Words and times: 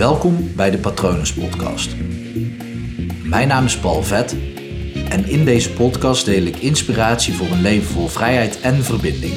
Welkom 0.00 0.54
bij 0.56 0.70
de 0.70 0.78
Patronus 0.78 1.32
Podcast. 1.32 1.96
Mijn 3.24 3.48
naam 3.48 3.64
is 3.64 3.78
Paul 3.78 4.02
Vet 4.02 4.36
en 5.08 5.28
in 5.28 5.44
deze 5.44 5.72
podcast 5.72 6.24
deel 6.24 6.42
ik 6.42 6.56
inspiratie 6.56 7.34
voor 7.34 7.46
een 7.46 7.60
leven 7.60 7.92
vol 7.92 8.08
vrijheid 8.08 8.60
en 8.60 8.84
verbinding. 8.84 9.32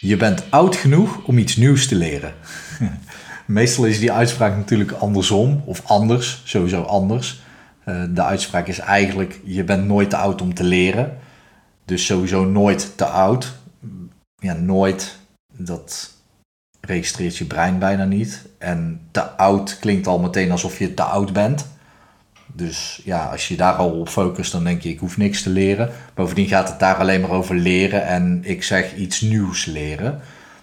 Je 0.00 0.16
bent 0.16 0.50
oud 0.50 0.76
genoeg 0.76 1.24
om 1.24 1.38
iets 1.38 1.56
nieuws 1.56 1.88
te 1.88 1.94
leren. 1.94 2.34
Meestal 3.46 3.84
is 3.84 3.98
die 3.98 4.12
uitspraak 4.12 4.56
natuurlijk 4.56 4.92
andersom 4.92 5.62
of 5.66 5.82
anders, 5.86 6.42
sowieso 6.44 6.82
anders. 6.82 7.40
Eh, 7.84 8.02
de 8.10 8.22
uitspraak 8.22 8.66
is 8.66 8.78
eigenlijk: 8.78 9.40
je 9.44 9.64
bent 9.64 9.86
nooit 9.86 10.10
te 10.10 10.16
oud 10.16 10.42
om 10.42 10.54
te 10.54 10.64
leren. 10.64 11.18
Dus 11.84 12.06
sowieso 12.06 12.44
nooit 12.44 12.92
te 12.96 13.04
oud. 13.04 13.57
Ja, 14.40 14.52
nooit, 14.52 15.18
dat 15.56 16.14
registreert 16.80 17.36
je 17.36 17.44
brein 17.44 17.78
bijna 17.78 18.04
niet. 18.04 18.46
En 18.58 19.00
te 19.10 19.22
oud 19.22 19.78
klinkt 19.78 20.06
al 20.06 20.18
meteen 20.18 20.50
alsof 20.50 20.78
je 20.78 20.94
te 20.94 21.02
oud 21.02 21.32
bent. 21.32 21.66
Dus 22.52 23.00
ja, 23.04 23.24
als 23.24 23.48
je 23.48 23.56
daar 23.56 23.72
al 23.72 24.00
op 24.00 24.08
focust, 24.08 24.52
dan 24.52 24.64
denk 24.64 24.82
je, 24.82 24.88
ik 24.88 24.98
hoef 24.98 25.16
niks 25.16 25.42
te 25.42 25.50
leren. 25.50 25.90
Bovendien 26.14 26.46
gaat 26.46 26.68
het 26.68 26.78
daar 26.78 26.96
alleen 26.96 27.20
maar 27.20 27.30
over 27.30 27.54
leren 27.54 28.06
en 28.06 28.40
ik 28.44 28.62
zeg 28.62 28.94
iets 28.94 29.20
nieuws 29.20 29.64
leren. 29.64 30.20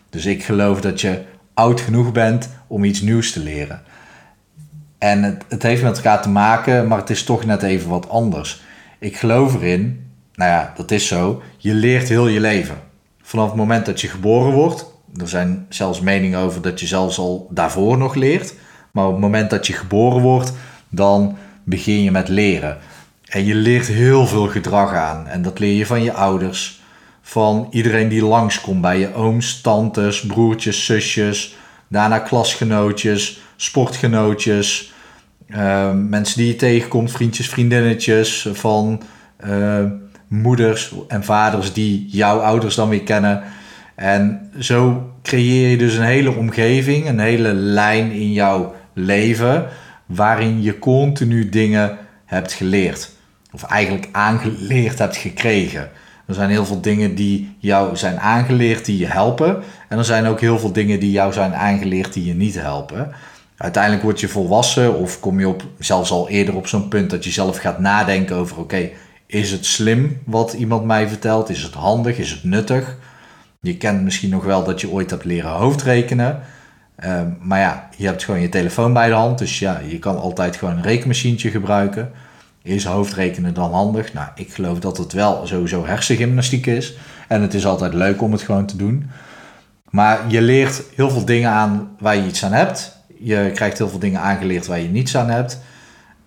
Dus 0.09 0.25
ik 0.25 0.43
geloof 0.43 0.81
dat 0.81 1.01
je 1.01 1.23
oud 1.53 1.81
genoeg 1.81 2.11
bent 2.11 2.49
om 2.67 2.83
iets 2.83 3.01
nieuws 3.01 3.31
te 3.31 3.39
leren. 3.39 3.81
En 4.97 5.23
het, 5.23 5.43
het 5.47 5.63
heeft 5.63 5.83
met 5.83 5.95
elkaar 5.95 6.21
te 6.21 6.29
maken, 6.29 6.87
maar 6.87 6.97
het 6.97 7.09
is 7.09 7.23
toch 7.23 7.45
net 7.45 7.63
even 7.63 7.89
wat 7.89 8.09
anders. 8.09 8.61
Ik 8.99 9.17
geloof 9.17 9.55
erin, 9.55 10.09
nou 10.33 10.51
ja, 10.51 10.73
dat 10.75 10.91
is 10.91 11.07
zo, 11.07 11.41
je 11.57 11.73
leert 11.73 12.07
heel 12.07 12.27
je 12.27 12.39
leven. 12.39 12.75
Vanaf 13.27 13.47
het 13.47 13.55
moment 13.55 13.85
dat 13.85 14.01
je 14.01 14.07
geboren 14.07 14.53
wordt, 14.53 14.85
er 15.17 15.27
zijn 15.27 15.65
zelfs 15.69 15.99
meningen 15.99 16.39
over 16.39 16.61
dat 16.61 16.79
je 16.79 16.87
zelfs 16.87 17.17
al 17.17 17.47
daarvoor 17.49 17.97
nog 17.97 18.15
leert. 18.15 18.53
Maar 18.91 19.05
op 19.05 19.11
het 19.11 19.21
moment 19.21 19.49
dat 19.49 19.67
je 19.67 19.73
geboren 19.73 20.21
wordt, 20.21 20.53
dan 20.89 21.37
begin 21.63 22.03
je 22.03 22.11
met 22.11 22.27
leren. 22.27 22.77
En 23.25 23.45
je 23.45 23.55
leert 23.55 23.87
heel 23.87 24.27
veel 24.27 24.47
gedrag 24.47 24.93
aan. 24.93 25.27
En 25.27 25.41
dat 25.41 25.59
leer 25.59 25.77
je 25.77 25.85
van 25.85 26.03
je 26.03 26.13
ouders, 26.13 26.81
van 27.21 27.67
iedereen 27.71 28.07
die 28.07 28.25
langskomt 28.25 28.81
bij 28.81 28.99
je 28.99 29.13
ooms, 29.13 29.61
tantes, 29.61 30.25
broertjes, 30.25 30.85
zusjes, 30.85 31.55
daarna 31.87 32.19
klasgenootjes, 32.19 33.41
sportgenootjes, 33.55 34.93
uh, 35.47 35.91
mensen 35.93 36.37
die 36.37 36.47
je 36.47 36.55
tegenkomt, 36.55 37.11
vriendjes, 37.11 37.49
vriendinnetjes, 37.49 38.49
van 38.53 39.01
uh, 39.45 39.83
moeders 40.41 40.93
en 41.07 41.23
vaders 41.23 41.73
die 41.73 42.07
jouw 42.09 42.39
ouders 42.39 42.75
dan 42.75 42.89
weer 42.89 43.03
kennen. 43.03 43.43
En 43.95 44.51
zo 44.59 45.09
creëer 45.21 45.69
je 45.69 45.77
dus 45.77 45.95
een 45.95 46.03
hele 46.03 46.35
omgeving, 46.35 47.07
een 47.07 47.19
hele 47.19 47.53
lijn 47.53 48.11
in 48.11 48.31
jouw 48.31 48.75
leven, 48.93 49.65
waarin 50.05 50.61
je 50.61 50.79
continu 50.79 51.49
dingen 51.49 51.97
hebt 52.25 52.53
geleerd. 52.53 53.11
Of 53.51 53.63
eigenlijk 53.63 54.09
aangeleerd 54.11 54.99
hebt 54.99 55.17
gekregen. 55.17 55.89
Er 56.25 56.33
zijn 56.33 56.49
heel 56.49 56.65
veel 56.65 56.81
dingen 56.81 57.15
die 57.15 57.55
jou 57.59 57.97
zijn 57.97 58.19
aangeleerd 58.19 58.85
die 58.85 58.97
je 58.97 59.05
helpen. 59.05 59.63
En 59.89 59.97
er 59.97 60.05
zijn 60.05 60.25
ook 60.25 60.39
heel 60.39 60.59
veel 60.59 60.71
dingen 60.71 60.99
die 60.99 61.11
jou 61.11 61.33
zijn 61.33 61.53
aangeleerd 61.53 62.13
die 62.13 62.25
je 62.25 62.33
niet 62.33 62.61
helpen. 62.61 63.11
Uiteindelijk 63.57 64.03
word 64.03 64.19
je 64.19 64.27
volwassen 64.27 64.95
of 64.95 65.19
kom 65.19 65.39
je 65.39 65.47
op, 65.47 65.63
zelfs 65.79 66.11
al 66.11 66.29
eerder 66.29 66.55
op 66.55 66.67
zo'n 66.67 66.87
punt 66.87 67.09
dat 67.09 67.23
je 67.23 67.31
zelf 67.31 67.57
gaat 67.57 67.79
nadenken 67.79 68.35
over: 68.35 68.57
oké, 68.57 68.89
is 69.35 69.51
het 69.51 69.65
slim 69.65 70.17
wat 70.25 70.53
iemand 70.53 70.85
mij 70.85 71.07
vertelt? 71.07 71.49
Is 71.49 71.63
het 71.63 71.73
handig? 71.73 72.17
Is 72.17 72.31
het 72.31 72.43
nuttig? 72.43 72.97
Je 73.61 73.77
kent 73.77 74.03
misschien 74.03 74.29
nog 74.29 74.43
wel 74.43 74.63
dat 74.63 74.81
je 74.81 74.89
ooit 74.89 75.09
hebt 75.09 75.25
leren 75.25 75.51
hoofdrekenen. 75.51 76.41
Uh, 77.05 77.21
maar 77.39 77.59
ja, 77.59 77.89
je 77.97 78.05
hebt 78.05 78.23
gewoon 78.23 78.41
je 78.41 78.49
telefoon 78.49 78.93
bij 78.93 79.07
de 79.07 79.13
hand. 79.13 79.37
Dus 79.37 79.59
ja, 79.59 79.81
je 79.87 79.99
kan 79.99 80.17
altijd 80.17 80.55
gewoon 80.55 80.75
een 80.75 80.83
rekenmachientje 80.83 81.49
gebruiken. 81.49 82.11
Is 82.61 82.85
hoofdrekenen 82.85 83.53
dan 83.53 83.71
handig? 83.71 84.13
Nou, 84.13 84.27
ik 84.35 84.53
geloof 84.53 84.79
dat 84.79 84.97
het 84.97 85.13
wel 85.13 85.47
sowieso 85.47 85.85
hersengymnastiek 85.85 86.65
is. 86.65 86.97
En 87.27 87.41
het 87.41 87.53
is 87.53 87.65
altijd 87.65 87.93
leuk 87.93 88.21
om 88.21 88.31
het 88.31 88.41
gewoon 88.41 88.65
te 88.65 88.77
doen. 88.77 89.09
Maar 89.89 90.19
je 90.27 90.41
leert 90.41 90.83
heel 90.95 91.09
veel 91.09 91.25
dingen 91.25 91.49
aan 91.49 91.95
waar 91.99 92.15
je 92.15 92.27
iets 92.27 92.45
aan 92.45 92.53
hebt. 92.53 92.97
Je 93.19 93.51
krijgt 93.53 93.77
heel 93.77 93.89
veel 93.89 93.99
dingen 93.99 94.21
aangeleerd 94.21 94.65
waar 94.65 94.79
je 94.79 94.89
niets 94.89 95.17
aan 95.17 95.29
hebt. 95.29 95.59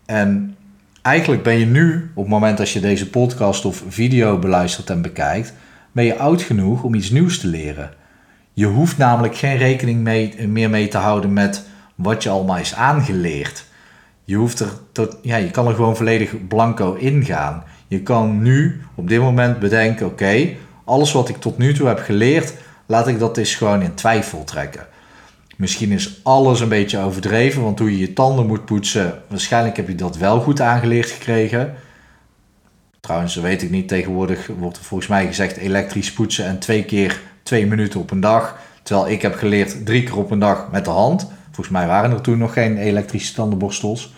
En 0.07 0.57
eigenlijk 1.03 1.43
ben 1.43 1.59
je 1.59 1.67
nu, 1.67 2.11
op 2.15 2.23
het 2.23 2.33
moment 2.33 2.59
dat 2.59 2.71
je 2.71 2.81
deze 2.81 3.11
podcast 3.11 3.65
of 3.65 3.83
video 3.89 4.39
beluistert 4.39 4.91
en 4.91 5.03
bekijkt, 5.03 5.53
ben 5.93 6.05
je 6.05 6.19
oud 6.19 6.43
genoeg 6.43 6.83
om 6.83 6.95
iets 6.95 7.11
nieuws 7.11 7.39
te 7.39 7.47
leren. 7.47 7.91
Je 8.53 8.67
hoeft 8.67 8.99
namelijk 8.99 9.37
geen 9.37 9.57
rekening 9.57 10.03
mee, 10.03 10.49
meer 10.49 10.71
mee 10.71 10.89
te 10.89 10.99
houden 10.99 11.33
met 11.33 11.65
wat 11.95 12.23
je 12.23 12.29
allemaal 12.29 12.59
is 12.59 12.75
aangeleerd. 12.75 13.65
Je, 14.25 14.37
hoeft 14.37 14.61
er 14.61 14.71
tot, 14.93 15.17
ja, 15.23 15.37
je 15.37 15.51
kan 15.51 15.67
er 15.67 15.75
gewoon 15.75 15.97
volledig 15.97 16.47
blanco 16.49 16.95
ingaan. 16.95 17.65
Je 17.87 18.03
kan 18.03 18.43
nu 18.43 18.81
op 18.95 19.09
dit 19.09 19.21
moment 19.21 19.59
bedenken: 19.59 20.07
oké, 20.07 20.49
alles 20.85 21.13
wat 21.13 21.29
ik 21.29 21.37
tot 21.37 21.59
nu 21.59 21.75
toe 21.75 21.87
heb 21.87 21.99
geleerd, 21.99 22.55
laat 22.87 23.09
ik 23.09 23.19
dat 23.19 23.37
eens 23.37 23.55
gewoon 23.55 23.83
in 23.83 23.95
twijfel 23.95 24.45
trekken. 24.45 24.87
Misschien 25.59 25.93
is 25.93 26.21
alles 26.23 26.61
een 26.61 26.69
beetje 26.69 26.99
overdreven, 26.99 27.63
want 27.63 27.79
hoe 27.79 27.91
je 27.91 27.99
je 27.99 28.13
tanden 28.13 28.47
moet 28.47 28.65
poetsen, 28.65 29.23
waarschijnlijk 29.29 29.77
heb 29.77 29.89
je 29.89 29.95
dat 29.95 30.17
wel 30.17 30.41
goed 30.41 30.61
aangeleerd 30.61 31.11
gekregen. 31.11 31.75
Trouwens, 33.01 33.35
dat 33.35 33.43
weet 33.43 33.63
ik 33.63 33.71
niet. 33.71 33.89
Tegenwoordig 33.89 34.47
wordt 34.59 34.77
er 34.77 34.83
volgens 34.83 35.09
mij 35.09 35.27
gezegd 35.27 35.57
elektrisch 35.57 36.13
poetsen 36.13 36.45
en 36.45 36.59
twee 36.59 36.85
keer 36.85 37.21
twee 37.43 37.67
minuten 37.67 38.01
op 38.01 38.11
een 38.11 38.21
dag. 38.21 38.59
Terwijl 38.83 39.09
ik 39.09 39.23
heb 39.23 39.35
geleerd 39.35 39.87
drie 39.87 40.03
keer 40.03 40.17
op 40.17 40.31
een 40.31 40.39
dag 40.39 40.71
met 40.71 40.85
de 40.85 40.91
hand. 40.91 41.31
Volgens 41.45 41.69
mij 41.69 41.87
waren 41.87 42.11
er 42.11 42.21
toen 42.21 42.39
nog 42.39 42.53
geen 42.53 42.77
elektrische 42.77 43.35
tandenborstels. 43.35 44.15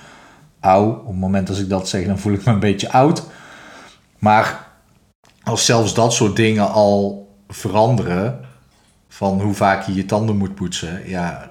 Auw, 0.61 0.91
op 0.91 1.07
het 1.07 1.17
moment 1.17 1.49
als 1.49 1.61
ik 1.61 1.69
dat 1.69 1.89
zeg, 1.89 2.07
dan 2.07 2.19
voel 2.19 2.33
ik 2.33 2.45
me 2.45 2.53
een 2.53 2.61
beetje 2.61 2.93
oud. 2.93 3.23
Maar 4.19 4.67
als 5.43 5.65
zelfs 5.65 5.95
dat 5.95 6.13
soort 6.13 6.37
dingen 6.37 6.71
al 6.73 7.29
veranderen, 7.49 8.41
van 9.21 9.41
hoe 9.41 9.55
vaak 9.55 9.87
je 9.87 9.95
je 9.95 10.05
tanden 10.05 10.37
moet 10.37 10.55
poetsen, 10.55 11.09
ja, 11.09 11.51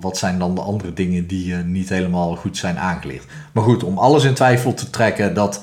wat 0.00 0.18
zijn 0.18 0.38
dan 0.38 0.54
de 0.54 0.60
andere 0.60 0.92
dingen 0.92 1.26
die 1.26 1.46
je 1.46 1.56
niet 1.56 1.88
helemaal 1.88 2.36
goed 2.36 2.56
zijn 2.56 2.78
aangeleerd? 2.78 3.24
Maar 3.52 3.64
goed, 3.64 3.84
om 3.84 3.98
alles 3.98 4.24
in 4.24 4.34
twijfel 4.34 4.74
te 4.74 4.90
trekken, 4.90 5.34
dat, 5.34 5.62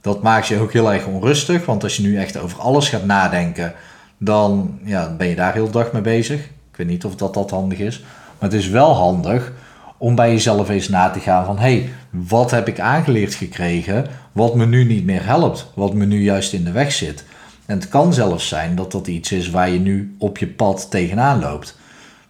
dat 0.00 0.22
maakt 0.22 0.46
je 0.46 0.58
ook 0.58 0.72
heel 0.72 0.92
erg 0.92 1.06
onrustig. 1.06 1.66
Want 1.66 1.82
als 1.82 1.96
je 1.96 2.02
nu 2.02 2.16
echt 2.16 2.38
over 2.38 2.58
alles 2.58 2.88
gaat 2.88 3.04
nadenken, 3.04 3.74
dan 4.18 4.78
ja, 4.84 5.14
ben 5.16 5.26
je 5.26 5.34
daar 5.34 5.52
heel 5.52 5.70
dag 5.70 5.92
mee 5.92 6.02
bezig. 6.02 6.40
Ik 6.44 6.76
weet 6.76 6.86
niet 6.86 7.04
of 7.04 7.16
dat, 7.16 7.34
dat 7.34 7.50
handig 7.50 7.78
is. 7.78 8.00
Maar 8.38 8.50
het 8.50 8.58
is 8.58 8.68
wel 8.68 8.94
handig 8.94 9.52
om 9.96 10.14
bij 10.14 10.30
jezelf 10.30 10.68
eens 10.68 10.88
na 10.88 11.10
te 11.10 11.20
gaan 11.20 11.44
van... 11.44 11.56
hé, 11.56 11.62
hey, 11.62 11.90
wat 12.10 12.50
heb 12.50 12.68
ik 12.68 12.80
aangeleerd 12.80 13.34
gekregen 13.34 14.06
wat 14.32 14.54
me 14.54 14.66
nu 14.66 14.84
niet 14.84 15.04
meer 15.04 15.26
helpt? 15.26 15.70
Wat 15.74 15.94
me 15.94 16.06
nu 16.06 16.22
juist 16.22 16.52
in 16.52 16.64
de 16.64 16.72
weg 16.72 16.92
zit? 16.92 17.24
En 17.70 17.76
het 17.76 17.88
kan 17.88 18.12
zelfs 18.12 18.48
zijn 18.48 18.74
dat 18.74 18.92
dat 18.92 19.06
iets 19.06 19.32
is 19.32 19.50
waar 19.50 19.70
je 19.70 19.80
nu 19.80 20.14
op 20.18 20.38
je 20.38 20.46
pad 20.46 20.90
tegenaan 20.90 21.40
loopt. 21.40 21.78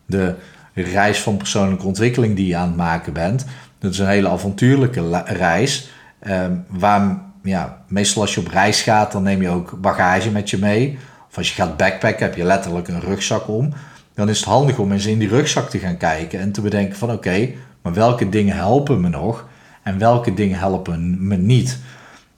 De 0.06 0.34
reis 0.74 1.20
van 1.20 1.36
persoonlijke 1.36 1.86
ontwikkeling 1.86 2.36
die 2.36 2.46
je 2.46 2.56
aan 2.56 2.66
het 2.66 2.76
maken 2.76 3.12
bent... 3.12 3.44
dat 3.78 3.92
is 3.92 3.98
een 3.98 4.06
hele 4.06 4.28
avontuurlijke 4.28 5.22
reis... 5.24 5.90
Eh, 6.18 6.46
waar 6.68 7.22
ja, 7.42 7.82
meestal 7.88 8.22
als 8.22 8.34
je 8.34 8.40
op 8.40 8.46
reis 8.46 8.82
gaat, 8.82 9.12
dan 9.12 9.22
neem 9.22 9.42
je 9.42 9.48
ook 9.48 9.80
bagage 9.80 10.30
met 10.30 10.50
je 10.50 10.58
mee. 10.58 10.98
Of 11.30 11.36
als 11.36 11.48
je 11.48 11.54
gaat 11.54 11.76
backpacken, 11.76 12.24
heb 12.26 12.36
je 12.36 12.44
letterlijk 12.44 12.88
een 12.88 13.00
rugzak 13.00 13.48
om. 13.48 13.72
Dan 14.14 14.28
is 14.28 14.38
het 14.38 14.48
handig 14.48 14.78
om 14.78 14.92
eens 14.92 15.06
in 15.06 15.18
die 15.18 15.28
rugzak 15.28 15.70
te 15.70 15.78
gaan 15.78 15.96
kijken 15.96 16.40
en 16.40 16.52
te 16.52 16.60
bedenken 16.60 16.96
van 16.96 17.12
oké, 17.12 17.48
maar 17.82 17.94
welke 17.94 18.28
dingen 18.28 18.56
helpen 18.56 19.00
me 19.00 19.08
nog 19.08 19.48
en 19.82 19.98
welke 19.98 20.34
dingen 20.34 20.58
helpen 20.58 21.26
me 21.26 21.36
niet. 21.36 21.78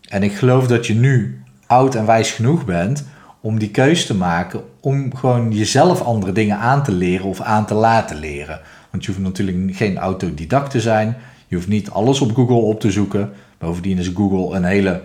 En 0.08 0.22
ik 0.22 0.32
geloof 0.32 0.66
dat 0.66 0.86
je 0.86 0.94
nu 0.94 1.41
oud 1.72 1.94
en 1.94 2.06
wijs 2.06 2.31
genoeg 2.31 2.65
bent 2.65 3.05
om 3.41 3.59
die 3.59 3.71
keus 3.71 4.06
te 4.06 4.15
maken 4.15 4.60
om 4.81 5.16
gewoon 5.16 5.53
jezelf 5.53 6.03
andere 6.03 6.33
dingen 6.33 6.59
aan 6.59 6.83
te 6.83 6.92
leren 6.92 7.27
of 7.27 7.41
aan 7.41 7.66
te 7.66 7.74
laten 7.74 8.16
leren. 8.16 8.60
Want 8.91 9.04
je 9.04 9.10
hoeft 9.10 9.22
natuurlijk 9.22 9.77
geen 9.77 9.98
autodidact 9.98 10.71
te 10.71 10.80
zijn. 10.80 11.16
Je 11.48 11.54
hoeft 11.57 11.69
niet 11.69 11.91
alles 11.91 12.21
op 12.21 12.34
Google 12.34 12.54
op 12.54 12.80
te 12.80 12.91
zoeken. 12.91 13.33
Bovendien 13.59 13.98
is 13.98 14.10
Google 14.15 14.57
een 14.57 14.65
hele 14.65 15.03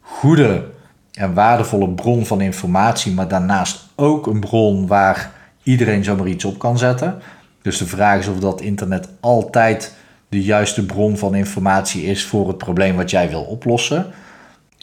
goede 0.00 0.64
en 1.12 1.34
waardevolle 1.34 1.88
bron 1.88 2.26
van 2.26 2.40
informatie, 2.40 3.12
maar 3.12 3.28
daarnaast 3.28 3.86
ook 3.94 4.26
een 4.26 4.40
bron 4.40 4.86
waar 4.86 5.32
iedereen 5.62 6.04
zomaar 6.04 6.26
iets 6.26 6.44
op 6.44 6.58
kan 6.58 6.78
zetten. 6.78 7.18
Dus 7.62 7.78
de 7.78 7.86
vraag 7.86 8.18
is 8.18 8.28
of 8.28 8.38
dat 8.38 8.60
internet 8.60 9.08
altijd 9.20 9.94
de 10.28 10.42
juiste 10.42 10.86
bron 10.86 11.16
van 11.16 11.34
informatie 11.34 12.04
is 12.04 12.24
voor 12.24 12.48
het 12.48 12.58
probleem 12.58 12.96
wat 12.96 13.10
jij 13.10 13.28
wil 13.28 13.42
oplossen. 13.42 14.06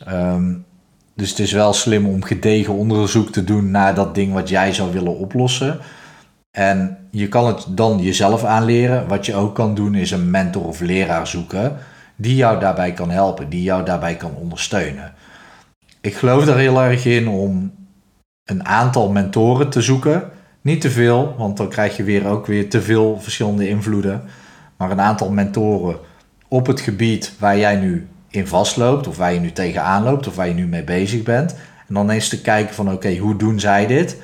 Ehm, 0.05 0.53
dus 1.13 1.29
het 1.29 1.39
is 1.39 1.51
wel 1.51 1.73
slim 1.73 2.05
om 2.05 2.23
gedegen 2.23 2.73
onderzoek 2.73 3.31
te 3.31 3.43
doen 3.43 3.71
naar 3.71 3.95
dat 3.95 4.15
ding 4.15 4.33
wat 4.33 4.49
jij 4.49 4.73
zou 4.73 4.91
willen 4.91 5.17
oplossen. 5.17 5.79
En 6.51 6.97
je 7.11 7.27
kan 7.27 7.47
het 7.47 7.65
dan 7.69 7.99
jezelf 8.01 8.43
aanleren. 8.43 9.07
Wat 9.07 9.25
je 9.25 9.35
ook 9.35 9.55
kan 9.55 9.75
doen 9.75 9.95
is 9.95 10.11
een 10.11 10.31
mentor 10.31 10.65
of 10.67 10.79
leraar 10.79 11.27
zoeken 11.27 11.77
die 12.15 12.35
jou 12.35 12.59
daarbij 12.59 12.93
kan 12.93 13.09
helpen, 13.09 13.49
die 13.49 13.63
jou 13.63 13.85
daarbij 13.85 14.15
kan 14.15 14.35
ondersteunen. 14.35 15.13
Ik 16.01 16.15
geloof 16.15 16.47
er 16.47 16.57
heel 16.57 16.81
erg 16.81 17.05
in 17.05 17.27
om 17.27 17.71
een 18.43 18.65
aantal 18.65 19.09
mentoren 19.09 19.69
te 19.69 19.81
zoeken. 19.81 20.29
Niet 20.61 20.81
te 20.81 20.89
veel, 20.89 21.35
want 21.37 21.57
dan 21.57 21.69
krijg 21.69 21.97
je 21.97 22.03
weer 22.03 22.27
ook 22.27 22.45
weer 22.45 22.69
te 22.69 22.81
veel 22.81 23.19
verschillende 23.21 23.69
invloeden. 23.69 24.23
Maar 24.77 24.91
een 24.91 25.01
aantal 25.01 25.31
mentoren 25.31 25.97
op 26.47 26.67
het 26.67 26.81
gebied 26.81 27.33
waar 27.39 27.57
jij 27.57 27.75
nu 27.75 28.07
in 28.33 28.47
vastloopt, 28.47 29.07
of 29.07 29.17
waar 29.17 29.33
je 29.33 29.39
nu 29.39 29.51
tegenaan 29.51 30.03
loopt, 30.03 30.27
of 30.27 30.35
waar 30.35 30.47
je 30.47 30.53
nu 30.53 30.67
mee 30.67 30.83
bezig 30.83 31.23
bent. 31.23 31.55
En 31.87 31.93
dan 31.93 32.09
eens 32.09 32.29
te 32.29 32.41
kijken 32.41 32.75
van 32.75 32.91
oké, 32.91 33.17
hoe 33.17 33.35
doen 33.35 33.59
zij 33.59 33.87
dit? 33.87 34.17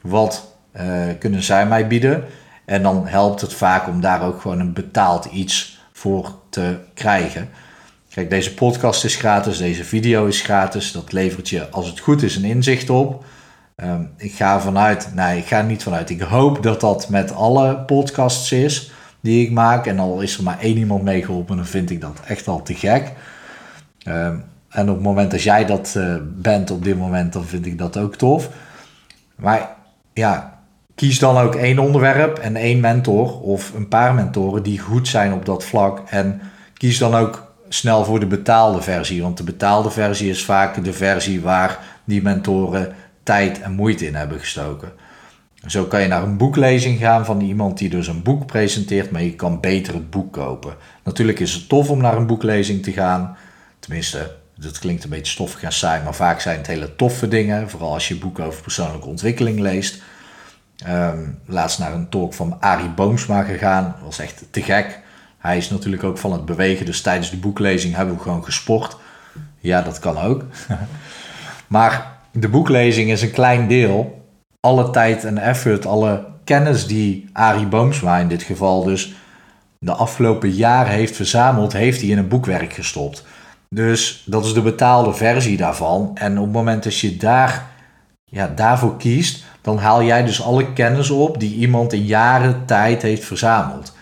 Wat 0.00 0.56
uh, 0.76 0.82
kunnen 1.18 1.42
zij 1.42 1.66
mij 1.66 1.86
bieden? 1.86 2.24
En 2.64 2.82
dan 2.82 3.06
helpt 3.06 3.40
het 3.40 3.54
vaak 3.54 3.88
om 3.88 4.00
daar 4.00 4.22
ook 4.22 4.40
gewoon 4.40 4.60
een 4.60 4.72
betaald 4.72 5.24
iets 5.24 5.80
voor 5.92 6.34
te 6.50 6.78
krijgen. 6.94 7.48
Kijk, 8.10 8.30
deze 8.30 8.54
podcast 8.54 9.04
is 9.04 9.16
gratis, 9.16 9.58
deze 9.58 9.84
video 9.84 10.26
is 10.26 10.40
gratis. 10.40 10.92
Dat 10.92 11.12
levert 11.12 11.48
je, 11.48 11.70
als 11.70 11.86
het 11.86 12.00
goed 12.00 12.22
is, 12.22 12.36
een 12.36 12.44
inzicht 12.44 12.90
op. 12.90 13.24
Um, 13.76 14.10
ik 14.16 14.32
ga 14.32 14.60
vanuit, 14.60 15.08
nee, 15.14 15.38
ik 15.38 15.46
ga 15.46 15.62
niet 15.62 15.82
vanuit. 15.82 16.10
Ik 16.10 16.20
hoop 16.20 16.62
dat 16.62 16.80
dat 16.80 17.08
met 17.08 17.34
alle 17.34 17.76
podcasts 17.76 18.52
is 18.52 18.92
die 19.20 19.46
ik 19.46 19.50
maak. 19.50 19.86
En 19.86 19.98
al 19.98 20.20
is 20.20 20.36
er 20.36 20.42
maar 20.42 20.60
één 20.60 20.76
iemand 20.76 21.02
meegeholpen, 21.02 21.56
dan 21.56 21.66
vind 21.66 21.90
ik 21.90 22.00
dat 22.00 22.20
echt 22.26 22.48
al 22.48 22.62
te 22.62 22.74
gek. 22.74 23.12
Um, 24.04 24.44
en 24.68 24.88
op 24.88 24.94
het 24.94 25.04
moment 25.04 25.30
dat 25.30 25.42
jij 25.42 25.64
dat 25.64 25.94
uh, 25.96 26.16
bent 26.22 26.70
op 26.70 26.84
dit 26.84 26.98
moment, 26.98 27.32
dan 27.32 27.44
vind 27.44 27.66
ik 27.66 27.78
dat 27.78 27.96
ook 27.96 28.16
tof. 28.16 28.48
Maar 29.36 29.68
ja, 30.12 30.58
kies 30.94 31.18
dan 31.18 31.36
ook 31.36 31.54
één 31.54 31.78
onderwerp 31.78 32.38
en 32.38 32.56
één 32.56 32.80
mentor 32.80 33.40
of 33.40 33.72
een 33.74 33.88
paar 33.88 34.14
mentoren 34.14 34.62
die 34.62 34.78
goed 34.78 35.08
zijn 35.08 35.32
op 35.32 35.46
dat 35.46 35.64
vlak. 35.64 36.02
En 36.08 36.40
kies 36.74 36.98
dan 36.98 37.14
ook 37.14 37.52
snel 37.68 38.04
voor 38.04 38.20
de 38.20 38.26
betaalde 38.26 38.82
versie. 38.82 39.22
Want 39.22 39.36
de 39.36 39.44
betaalde 39.44 39.90
versie 39.90 40.30
is 40.30 40.44
vaak 40.44 40.84
de 40.84 40.92
versie 40.92 41.40
waar 41.40 41.78
die 42.04 42.22
mentoren 42.22 42.92
tijd 43.22 43.60
en 43.60 43.72
moeite 43.72 44.06
in 44.06 44.14
hebben 44.14 44.38
gestoken. 44.38 44.92
Zo 45.66 45.84
kan 45.84 46.00
je 46.00 46.08
naar 46.08 46.22
een 46.22 46.36
boeklezing 46.36 46.98
gaan 46.98 47.24
van 47.24 47.40
iemand 47.40 47.78
die 47.78 47.88
dus 47.88 48.06
een 48.06 48.22
boek 48.22 48.46
presenteert, 48.46 49.10
maar 49.10 49.22
je 49.22 49.34
kan 49.34 49.60
beter 49.60 49.94
het 49.94 50.10
boek 50.10 50.32
kopen. 50.32 50.74
Natuurlijk 51.04 51.40
is 51.40 51.52
het 51.52 51.68
tof 51.68 51.90
om 51.90 52.00
naar 52.00 52.16
een 52.16 52.26
boeklezing 52.26 52.82
te 52.82 52.92
gaan. 52.92 53.36
Tenminste, 53.84 54.34
dat 54.54 54.78
klinkt 54.78 55.04
een 55.04 55.10
beetje 55.10 55.32
stoffig 55.32 55.62
en 55.62 55.72
saai, 55.72 56.02
maar 56.02 56.14
vaak 56.14 56.40
zijn 56.40 56.58
het 56.58 56.66
hele 56.66 56.96
toffe 56.96 57.28
dingen. 57.28 57.70
Vooral 57.70 57.92
als 57.92 58.08
je 58.08 58.18
boeken 58.18 58.44
over 58.44 58.62
persoonlijke 58.62 59.08
ontwikkeling 59.08 59.58
leest. 59.58 60.02
Um, 60.88 61.38
laatst 61.46 61.78
naar 61.78 61.92
een 61.92 62.08
talk 62.08 62.34
van 62.34 62.60
Arie 62.60 62.88
Boomsma 62.88 63.42
gegaan. 63.42 63.84
Dat 63.84 64.04
was 64.04 64.18
echt 64.18 64.44
te 64.50 64.62
gek. 64.62 65.00
Hij 65.38 65.56
is 65.56 65.70
natuurlijk 65.70 66.04
ook 66.04 66.18
van 66.18 66.32
het 66.32 66.44
bewegen, 66.44 66.86
dus 66.86 67.00
tijdens 67.00 67.30
de 67.30 67.36
boeklezing 67.36 67.94
hebben 67.94 68.14
we 68.14 68.20
gewoon 68.20 68.44
gesport. 68.44 68.96
Ja, 69.58 69.82
dat 69.82 69.98
kan 69.98 70.18
ook. 70.18 70.44
maar 71.66 72.16
de 72.32 72.48
boeklezing 72.48 73.10
is 73.10 73.22
een 73.22 73.30
klein 73.30 73.68
deel. 73.68 74.26
Alle 74.60 74.90
tijd 74.90 75.24
en 75.24 75.38
effort, 75.38 75.86
alle 75.86 76.26
kennis 76.44 76.86
die 76.86 77.28
Arie 77.32 77.66
Boomsma 77.66 78.18
in 78.18 78.28
dit 78.28 78.42
geval 78.42 78.84
dus 78.84 79.14
de 79.78 79.92
afgelopen 79.92 80.50
jaren 80.50 80.92
heeft 80.92 81.16
verzameld, 81.16 81.72
heeft 81.72 82.00
hij 82.00 82.10
in 82.10 82.18
een 82.18 82.28
boekwerk 82.28 82.72
gestopt. 82.72 83.24
Dus 83.74 84.22
dat 84.26 84.44
is 84.44 84.54
de 84.54 84.62
betaalde 84.62 85.14
versie 85.14 85.56
daarvan. 85.56 86.10
En 86.14 86.38
op 86.38 86.44
het 86.44 86.52
moment 86.52 86.82
dat 86.82 86.98
je 86.98 87.16
daar, 87.16 87.66
ja, 88.24 88.52
daarvoor 88.56 88.96
kiest, 88.96 89.44
dan 89.60 89.78
haal 89.78 90.02
jij 90.02 90.24
dus 90.24 90.42
alle 90.42 90.72
kennis 90.72 91.10
op 91.10 91.40
die 91.40 91.54
iemand 91.54 91.92
in 91.92 92.04
jaren 92.04 92.62
tijd 92.66 93.02
heeft 93.02 93.24
verzameld. 93.24 93.92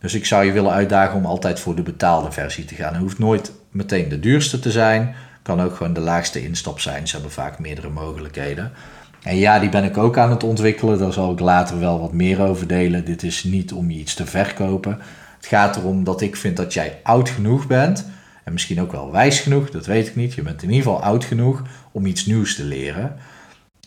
Dus 0.00 0.14
ik 0.14 0.26
zou 0.26 0.44
je 0.44 0.52
willen 0.52 0.72
uitdagen 0.72 1.16
om 1.16 1.26
altijd 1.26 1.60
voor 1.60 1.74
de 1.74 1.82
betaalde 1.82 2.32
versie 2.32 2.64
te 2.64 2.74
gaan. 2.74 2.92
Het 2.92 3.02
hoeft 3.02 3.18
nooit 3.18 3.52
meteen 3.70 4.08
de 4.08 4.20
duurste 4.20 4.58
te 4.58 4.70
zijn. 4.70 5.14
Kan 5.42 5.60
ook 5.60 5.76
gewoon 5.76 5.92
de 5.92 6.00
laagste 6.00 6.42
instap 6.42 6.80
zijn. 6.80 7.08
Ze 7.08 7.14
hebben 7.14 7.32
vaak 7.32 7.58
meerdere 7.58 7.88
mogelijkheden. 7.88 8.72
En 9.22 9.36
ja, 9.36 9.58
die 9.58 9.68
ben 9.68 9.84
ik 9.84 9.96
ook 9.96 10.18
aan 10.18 10.30
het 10.30 10.44
ontwikkelen. 10.44 10.98
Daar 10.98 11.12
zal 11.12 11.32
ik 11.32 11.40
later 11.40 11.80
wel 11.80 12.00
wat 12.00 12.12
meer 12.12 12.40
over 12.40 12.66
delen. 12.66 13.04
Dit 13.04 13.22
is 13.22 13.44
niet 13.44 13.72
om 13.72 13.90
je 13.90 13.98
iets 13.98 14.14
te 14.14 14.26
verkopen. 14.26 14.98
Het 15.36 15.46
gaat 15.46 15.76
erom 15.76 16.04
dat 16.04 16.20
ik 16.20 16.36
vind 16.36 16.56
dat 16.56 16.72
jij 16.72 17.00
oud 17.02 17.28
genoeg 17.28 17.66
bent. 17.66 18.06
En 18.48 18.54
misschien 18.54 18.80
ook 18.80 18.92
wel 18.92 19.12
wijs 19.12 19.40
genoeg, 19.40 19.70
dat 19.70 19.86
weet 19.86 20.06
ik 20.06 20.16
niet. 20.16 20.34
Je 20.34 20.42
bent 20.42 20.62
in 20.62 20.70
ieder 20.70 20.84
geval 20.84 21.02
oud 21.02 21.24
genoeg 21.24 21.62
om 21.92 22.06
iets 22.06 22.26
nieuws 22.26 22.54
te 22.54 22.64
leren. 22.64 23.16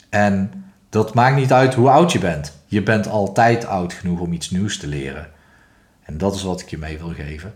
En 0.10 0.52
dat 0.90 1.13
maakt 1.13 1.36
niet 1.36 1.54
uit 1.54 1.74
hoe 1.74 1.90
oud 1.90 2.12
je 2.12 2.19
bent. 2.19 2.58
Je 2.66 2.84
bent 2.84 3.08
altijd 3.08 3.66
oud 3.66 3.94
genoeg 3.94 4.19
om 4.19 4.34
iets 4.34 4.50
nieuws 4.50 4.78
te 4.78 4.88
leren. 4.88 5.28
En 6.04 6.18
dat 6.18 6.36
is 6.36 6.44
wat 6.44 6.62
ik 6.62 6.69
je 6.69 6.78
mee 6.78 6.98
wil 6.98 7.13
geven. 7.13 7.54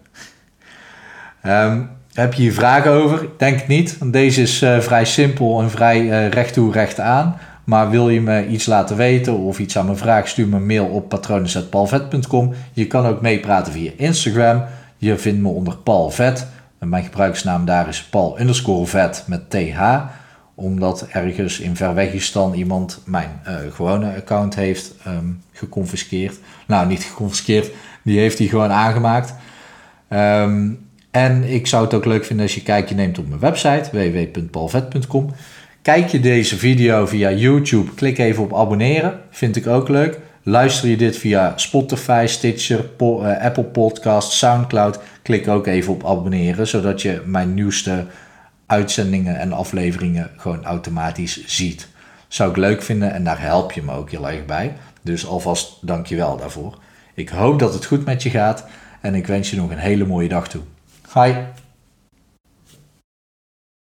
Ehm, 1.41 1.81
heb 2.13 2.33
je 2.33 2.41
hier 2.41 2.53
vragen 2.53 2.91
over? 2.91 3.29
Denk 3.37 3.67
niet, 3.67 3.97
deze 4.11 4.41
is 4.41 4.61
uh, 4.61 4.79
vrij 4.79 5.05
simpel 5.05 5.61
en 5.61 5.69
vrij 5.69 6.01
uh, 6.01 6.29
recht 6.29 6.53
toe 6.53 6.87
aan. 6.97 7.37
Maar 7.63 7.89
wil 7.89 8.09
je 8.09 8.21
me 8.21 8.47
iets 8.47 8.65
laten 8.65 8.97
weten 8.97 9.37
of 9.37 9.59
iets 9.59 9.77
aan 9.77 9.85
me 9.85 9.95
vragen, 9.95 10.29
stuur 10.29 10.47
me 10.47 10.55
een 10.55 10.65
mail 10.65 10.85
op 10.85 11.09
patronen.palvet.com. 11.09 12.53
Je 12.73 12.87
kan 12.87 13.05
ook 13.05 13.21
meepraten 13.21 13.73
via 13.73 13.91
Instagram. 13.97 14.63
Je 14.97 15.17
vindt 15.17 15.41
me 15.41 15.47
onder 15.47 15.77
Paul 15.77 16.09
Vet. 16.09 16.47
Mijn 16.85 17.03
gebruiksnaam 17.03 17.65
daar 17.65 17.87
is 17.87 18.03
Paul 18.03 18.39
underscore 18.39 18.85
vet 18.85 19.23
met 19.27 19.49
TH. 19.49 19.81
Omdat 20.55 21.07
ergens 21.11 21.59
in 21.59 21.75
Verwegistan 21.75 22.53
iemand 22.53 23.01
mijn 23.05 23.41
uh, 23.47 23.55
gewone 23.73 24.15
account 24.15 24.55
heeft 24.55 24.93
um, 25.07 25.41
geconfiskeerd. 25.51 26.39
Nou, 26.67 26.87
niet 26.87 27.03
geconfiskeerd, 27.03 27.71
die 28.03 28.19
heeft 28.19 28.37
hij 28.37 28.47
gewoon 28.47 28.71
aangemaakt. 28.71 29.33
Um, 30.09 30.87
en 31.11 31.43
ik 31.43 31.67
zou 31.67 31.83
het 31.83 31.93
ook 31.93 32.05
leuk 32.05 32.25
vinden 32.25 32.45
als 32.45 32.55
je 32.55 32.63
kijkje 32.63 32.95
neemt 32.95 33.17
op 33.17 33.27
mijn 33.27 33.39
website 33.39 33.89
www.paulvet.com. 33.91 35.33
Kijk 35.81 36.07
je 36.07 36.19
deze 36.19 36.57
video 36.57 37.05
via 37.05 37.31
YouTube, 37.31 37.93
klik 37.93 38.17
even 38.17 38.43
op 38.43 38.55
abonneren. 38.55 39.19
Vind 39.29 39.55
ik 39.55 39.67
ook 39.67 39.89
leuk. 39.89 40.19
Luister 40.43 40.89
je 40.89 40.97
dit 40.97 41.17
via 41.17 41.53
Spotify, 41.55 42.25
Stitcher, 42.27 42.89
uh, 42.99 43.41
Apple 43.41 43.63
Podcast, 43.63 44.31
Soundcloud, 44.31 44.99
klik 45.25 45.47
ook 45.47 45.67
even 45.67 45.93
op 45.93 46.05
abonneren, 46.05 46.67
zodat 46.67 47.01
je 47.01 47.21
mijn 47.25 47.53
nieuwste 47.53 48.05
uitzendingen 48.65 49.39
en 49.39 49.51
afleveringen 49.51 50.29
gewoon 50.37 50.65
automatisch 50.65 51.45
ziet. 51.45 51.87
Zou 52.27 52.49
ik 52.49 52.57
leuk 52.57 52.81
vinden 52.81 53.13
en 53.13 53.23
daar 53.23 53.41
help 53.41 53.71
je 53.71 53.81
me 53.81 53.91
ook 53.91 54.11
heel 54.11 54.29
erg 54.29 54.45
bij. 54.45 54.73
Dus 55.01 55.27
alvast 55.27 55.87
dankjewel 55.87 56.37
daarvoor. 56.37 56.77
Ik 57.13 57.29
hoop 57.29 57.59
dat 57.59 57.73
het 57.73 57.85
goed 57.85 58.05
met 58.05 58.23
je 58.23 58.29
gaat 58.29 58.65
en 59.01 59.15
ik 59.15 59.27
wens 59.27 59.49
je 59.49 59.55
nog 59.55 59.71
een 59.71 59.77
hele 59.77 60.05
mooie 60.05 60.27
dag 60.27 60.47
toe. 60.47 60.61
Hi! 61.13 61.33